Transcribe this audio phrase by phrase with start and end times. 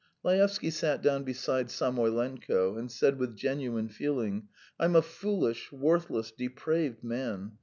[0.23, 4.47] Laevsky sat down beside Samoylenko, and said with genuine feeling:
[4.79, 7.59] "I'm a foolish, worthless, depraved man.